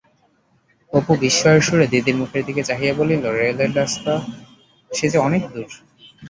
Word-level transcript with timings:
অপু 0.93 1.13
বিস্ময়ের 1.21 1.61
সুরে 1.61 1.85
দিদির 1.87 2.15
মুখের 2.15 2.43
দিকে 2.45 2.61
চাহিয়া 2.63 2.93
বলিল, 2.93 3.23
রেলের 3.37 3.71
রাস্তা-সে 3.75 5.05
যে 5.09 5.17
অনেক 5.19 5.43
দূর! 5.53 5.69